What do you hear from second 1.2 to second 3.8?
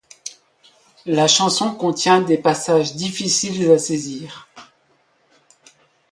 chanson contient des passages difficiles à